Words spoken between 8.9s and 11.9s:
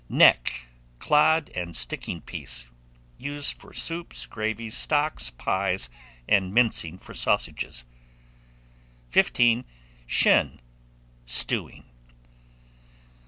15. Shin, stewing.